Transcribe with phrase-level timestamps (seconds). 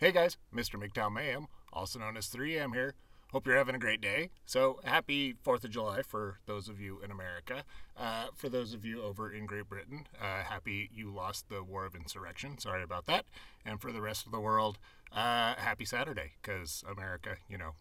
[0.00, 0.80] Hey guys, Mr.
[0.80, 2.94] MGTOW Mayhem, also known as 3M here.
[3.32, 4.30] Hope you're having a great day.
[4.46, 7.64] So, happy 4th of July for those of you in America.
[7.96, 11.84] Uh, for those of you over in Great Britain, uh, happy you lost the war
[11.84, 12.58] of insurrection.
[12.58, 13.24] Sorry about that.
[13.66, 14.78] And for the rest of the world,
[15.10, 17.72] uh, happy Saturday, because America, you know,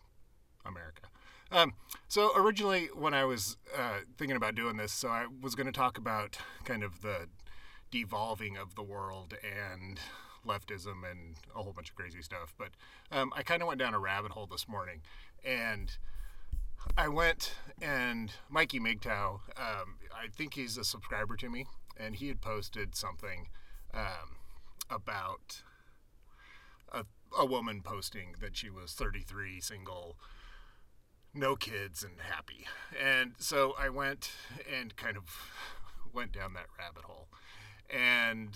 [0.65, 1.03] America.
[1.51, 1.75] Um,
[2.07, 5.71] so, originally, when I was uh, thinking about doing this, so I was going to
[5.71, 7.27] talk about kind of the
[7.91, 9.99] devolving of the world and
[10.47, 12.53] leftism and a whole bunch of crazy stuff.
[12.57, 12.69] But
[13.11, 15.01] um, I kind of went down a rabbit hole this morning,
[15.43, 15.97] and
[16.97, 21.65] I went and Mikey MGTOW, um, I think he's a subscriber to me,
[21.97, 23.47] and he had posted something
[23.93, 24.37] um,
[24.89, 25.61] about
[26.91, 27.03] a,
[27.37, 30.17] a woman posting that she was 33, single,
[31.33, 32.65] no kids, and happy.
[32.99, 34.31] And so I went
[34.71, 35.25] and kind of
[36.13, 37.27] went down that rabbit hole
[37.89, 38.49] and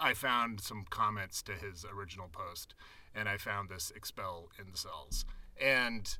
[0.00, 2.74] I found some comments to his original post,
[3.14, 5.24] and I found this expel incels.
[5.60, 6.16] And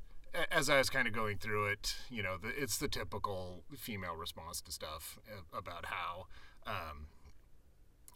[0.51, 4.15] as I was kind of going through it, you know, the, it's the typical female
[4.15, 5.19] response to stuff
[5.53, 6.25] about how,
[6.65, 7.07] um,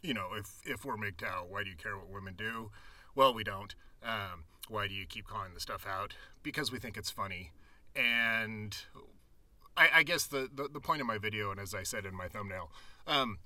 [0.02, 2.70] you know, if if we're MGTOW, why do you care what women do?
[3.14, 3.74] Well, we don't.
[4.02, 6.14] Um, why do you keep calling the stuff out?
[6.42, 7.52] Because we think it's funny.
[7.96, 8.76] And
[9.76, 12.14] I, I guess the, the, the point of my video, and as I said in
[12.14, 12.70] my thumbnail,
[13.06, 13.38] um,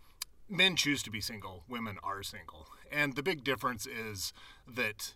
[0.49, 2.67] men choose to be single, women are single.
[2.91, 4.33] And the big difference is
[4.67, 5.15] that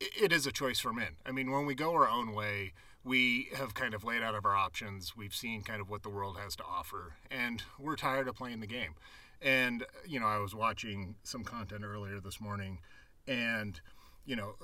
[0.00, 1.16] it is a choice for men.
[1.24, 4.44] I mean, when we go our own way, we have kind of laid out of
[4.44, 5.16] our options.
[5.16, 8.60] We've seen kind of what the world has to offer, and we're tired of playing
[8.60, 8.94] the game.
[9.40, 12.80] And, you know, I was watching some content earlier this morning,
[13.28, 13.80] and,
[14.24, 14.54] you know,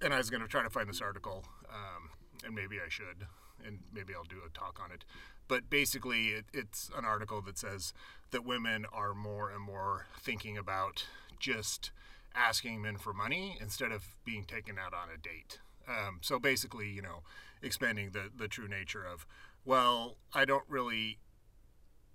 [0.00, 2.10] and I was going to try to find this article, um,
[2.44, 3.26] and maybe I should,
[3.64, 5.04] and maybe I'll do a talk on it
[5.48, 7.92] but basically it, it's an article that says
[8.30, 11.06] that women are more and more thinking about
[11.40, 11.90] just
[12.34, 15.58] asking men for money instead of being taken out on a date.
[15.88, 17.22] Um, so basically, you know,
[17.62, 19.26] expanding the, the true nature of,
[19.64, 21.18] well, I don't really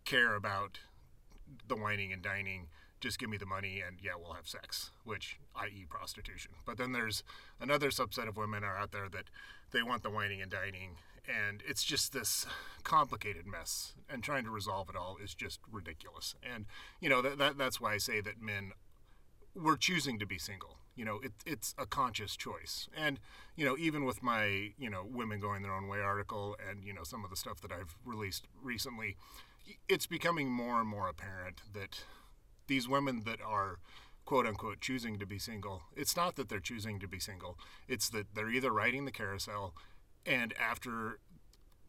[0.05, 0.79] care about
[1.67, 2.67] the wining and dining.
[3.01, 5.85] Just give me the money and yeah, we'll have sex, which i.e.
[5.89, 6.51] prostitution.
[6.65, 7.23] But then there's
[7.59, 9.25] another subset of women are out there that
[9.71, 10.97] they want the whining and dining
[11.27, 12.45] and it's just this
[12.83, 16.35] complicated mess and trying to resolve it all is just ridiculous.
[16.43, 16.65] And
[16.99, 18.71] you know that, that that's why i say that men
[19.55, 20.77] we're choosing to be single.
[20.95, 22.89] You know it, it's a conscious choice.
[22.95, 23.19] And
[23.55, 26.93] you know even with my you know women going their own way article and you
[26.93, 29.15] know some of the stuff that i've released recently
[29.87, 32.03] it's becoming more and more apparent that
[32.67, 33.77] these women that are
[34.25, 37.57] quote unquote choosing to be single it's not that they're choosing to be single.
[37.87, 39.73] It's that they're either riding the carousel
[40.25, 41.19] and after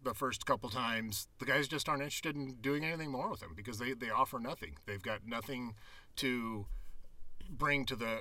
[0.02, 3.52] the first couple times, the guys just aren't interested in doing anything more with him
[3.56, 4.76] because they, they offer nothing.
[4.86, 5.74] They've got nothing
[6.16, 6.66] to
[7.48, 8.20] bring to the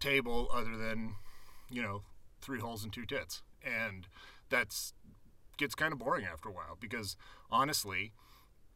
[0.00, 1.16] table other than,
[1.70, 2.02] you know,
[2.40, 3.42] three holes and two tits.
[3.64, 4.06] And
[4.48, 4.94] that's
[5.58, 7.16] gets kind of boring after a while because
[7.50, 8.12] honestly,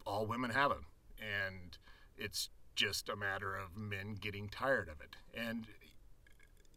[0.06, 0.86] all women have them.
[1.18, 1.78] And
[2.16, 5.16] it's just a matter of men getting tired of it.
[5.34, 5.66] And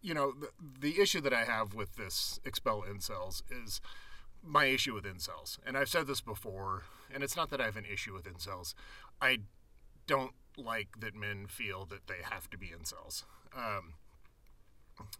[0.01, 0.49] you know, the,
[0.79, 3.81] the issue that I have with this expel incels is
[4.43, 5.57] my issue with incels.
[5.65, 6.83] And I've said this before,
[7.13, 8.73] and it's not that I have an issue with incels.
[9.21, 9.39] I
[10.07, 13.23] don't like that men feel that they have to be incels.
[13.55, 13.93] Um,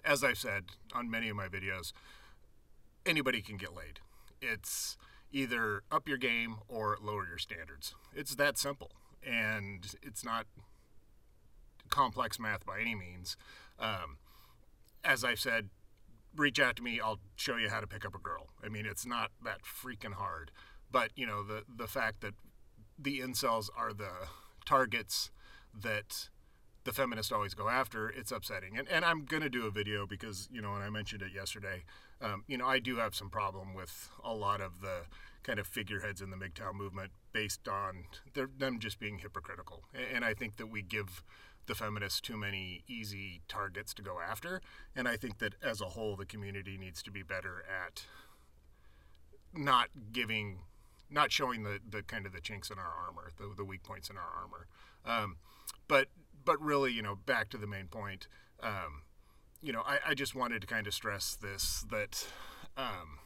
[0.04, 1.94] as I've said on many of my videos,
[3.06, 4.00] anybody can get laid.
[4.42, 4.98] It's
[5.32, 7.94] either up your game or lower your standards.
[8.16, 8.92] It's that simple.
[9.26, 10.46] And it's not
[11.90, 13.36] complex math by any means.
[13.80, 14.18] Um,
[15.04, 15.70] as I've said,
[16.36, 17.00] reach out to me.
[17.00, 18.48] I'll show you how to pick up a girl.
[18.64, 20.52] I mean, it's not that freaking hard.
[20.92, 22.34] But you know, the the fact that
[22.98, 24.12] the incels are the
[24.66, 25.32] targets
[25.74, 26.30] that
[26.84, 28.78] the feminists always go after, it's upsetting.
[28.78, 31.84] And and I'm gonna do a video because you know, and I mentioned it yesterday.
[32.22, 35.04] Um, you know, I do have some problem with a lot of the
[35.44, 38.06] kind of figureheads in the MGTOW movement based on
[38.58, 39.86] them just being hypocritical.
[40.14, 41.24] And I think that we give
[41.68, 44.62] the feminists too many easy targets to go after.
[44.96, 48.04] And I think that as a whole, the community needs to be better at
[49.54, 50.60] not giving,
[51.10, 54.10] not showing the, the kind of the chinks in our armor, the, the weak points
[54.10, 54.68] in our armor.
[55.06, 55.38] Um,
[55.88, 56.08] but
[56.46, 58.28] but really, you know, back to the main point.
[58.62, 59.04] Um,
[59.62, 62.28] you know, I, I just wanted to kind of stress this that.
[62.78, 63.20] Um,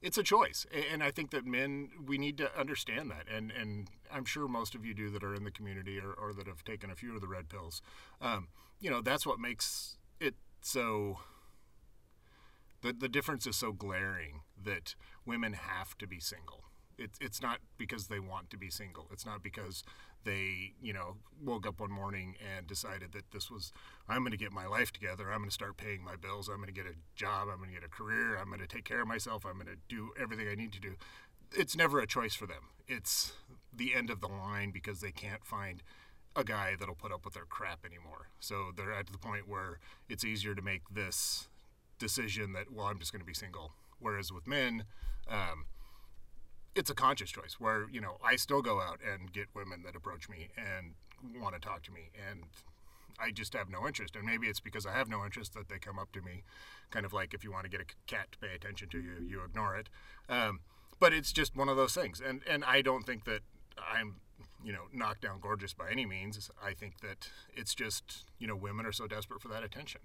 [0.00, 3.88] it's a choice, and I think that men we need to understand that, and and
[4.12, 6.64] I'm sure most of you do that are in the community or, or that have
[6.64, 7.82] taken a few of the red pills.
[8.20, 8.48] Um,
[8.80, 11.18] you know, that's what makes it so.
[12.82, 14.94] The the difference is so glaring that
[15.26, 16.64] women have to be single.
[16.98, 19.06] It's it's not because they want to be single.
[19.12, 19.84] It's not because
[20.24, 23.72] they you know woke up one morning and decided that this was
[24.08, 25.30] I'm going to get my life together.
[25.30, 26.48] I'm going to start paying my bills.
[26.48, 27.48] I'm going to get a job.
[27.50, 28.36] I'm going to get a career.
[28.36, 29.44] I'm going to take care of myself.
[29.46, 30.96] I'm going to do everything I need to do.
[31.56, 32.70] It's never a choice for them.
[32.86, 33.32] It's
[33.72, 35.82] the end of the line because they can't find
[36.36, 38.28] a guy that'll put up with their crap anymore.
[38.38, 39.78] So they're at the point where
[40.08, 41.48] it's easier to make this
[41.98, 43.72] decision that well I'm just going to be single.
[43.98, 44.84] Whereas with men,
[45.28, 45.64] um,
[46.78, 49.96] it's a conscious choice where you know I still go out and get women that
[49.96, 50.94] approach me and
[51.40, 52.44] want to talk to me, and
[53.18, 54.14] I just have no interest.
[54.16, 56.44] And maybe it's because I have no interest that they come up to me,
[56.90, 59.14] kind of like if you want to get a cat to pay attention to you,
[59.26, 59.88] you ignore it.
[60.28, 60.60] Um,
[61.00, 63.40] but it's just one of those things, and and I don't think that
[63.78, 64.16] I'm
[64.64, 66.50] you know knocked down gorgeous by any means.
[66.62, 70.00] I think that it's just you know women are so desperate for that attention,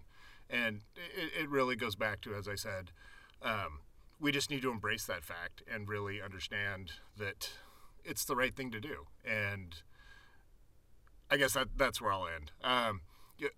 [0.49, 2.91] and it, it really goes back to as I said.
[3.41, 3.79] Um,
[4.19, 7.51] we just need to embrace that fact and really understand that
[8.03, 9.07] it's the right thing to do.
[9.25, 9.75] And
[11.29, 12.51] I guess that that's where I'll end.
[12.63, 13.01] Um,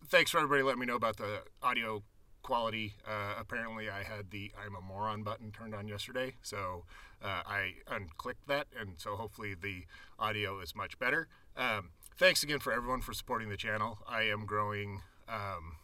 [0.07, 2.03] thanks for everybody letting me know about the audio
[2.41, 2.93] quality.
[3.07, 6.85] Uh, apparently, I had the "I'm a moron" button turned on yesterday, so
[7.23, 9.85] uh, I unclicked that, and so hopefully the
[10.19, 11.27] audio is much better.
[11.57, 13.97] Um, thanks again for everyone for supporting the channel.
[14.07, 15.77] I am growing um,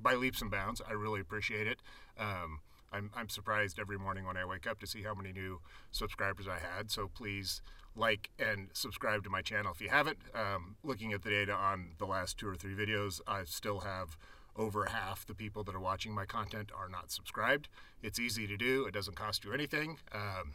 [0.00, 0.80] by leaps and bounds.
[0.88, 1.80] I really appreciate it.
[2.16, 2.60] Um,
[2.92, 5.60] I'm, I'm surprised every morning when I wake up to see how many new
[5.90, 6.90] subscribers I had.
[6.90, 7.62] So please
[7.96, 10.18] like and subscribe to my channel if you haven't.
[10.34, 14.16] Um, looking at the data on the last two or three videos, I still have
[14.56, 17.68] over half the people that are watching my content are not subscribed.
[18.02, 19.98] It's easy to do, it doesn't cost you anything.
[20.12, 20.54] Um,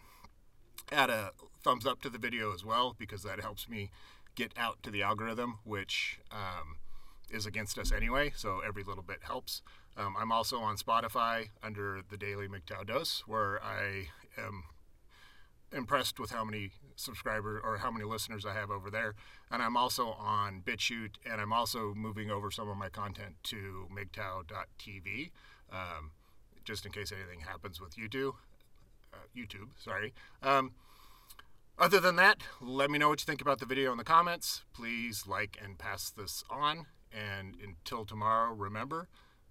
[0.92, 1.32] add a
[1.64, 3.90] thumbs up to the video as well because that helps me
[4.36, 6.78] get out to the algorithm, which um,
[7.30, 9.62] is against us anyway, so every little bit helps.
[9.98, 14.08] Um, I'm also on Spotify under the Daily MGTOW Dose, where I
[14.38, 14.64] am
[15.72, 19.16] impressed with how many subscribers or how many listeners I have over there.
[19.52, 23.88] And I'm also on BitChute, and I'm also moving over some of my content to
[23.94, 25.32] MGTOW.tv,
[25.72, 26.12] um,
[26.64, 28.34] just in case anything happens with YouTube.
[29.14, 30.14] Uh, YouTube, sorry.
[30.42, 30.74] Um,
[31.78, 34.64] other than that, let me know what you think about the video in the comments.
[34.74, 36.86] Please like and pass this on.
[37.16, 39.08] And until tomorrow, remember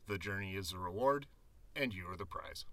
[0.07, 1.27] the journey is the reward,
[1.75, 2.67] and you are the prize.